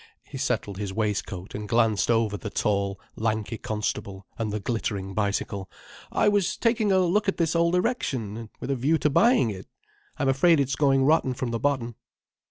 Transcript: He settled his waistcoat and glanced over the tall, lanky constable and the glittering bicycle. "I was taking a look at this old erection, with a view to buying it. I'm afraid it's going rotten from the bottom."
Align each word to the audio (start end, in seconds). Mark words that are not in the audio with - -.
He 0.27 0.39
settled 0.39 0.79
his 0.79 0.91
waistcoat 0.91 1.53
and 1.53 1.69
glanced 1.69 2.09
over 2.09 2.35
the 2.35 2.49
tall, 2.49 2.99
lanky 3.15 3.59
constable 3.59 4.25
and 4.35 4.51
the 4.51 4.59
glittering 4.59 5.13
bicycle. 5.13 5.69
"I 6.11 6.27
was 6.27 6.57
taking 6.57 6.91
a 6.91 6.97
look 7.01 7.27
at 7.27 7.37
this 7.37 7.55
old 7.55 7.75
erection, 7.75 8.49
with 8.59 8.71
a 8.71 8.75
view 8.75 8.97
to 8.97 9.11
buying 9.11 9.51
it. 9.51 9.67
I'm 10.17 10.27
afraid 10.27 10.59
it's 10.59 10.75
going 10.75 11.03
rotten 11.05 11.35
from 11.35 11.51
the 11.51 11.59
bottom." 11.59 11.97